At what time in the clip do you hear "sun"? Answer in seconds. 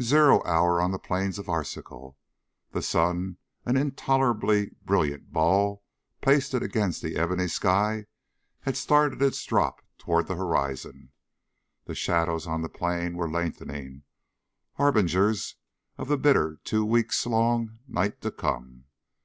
2.82-3.38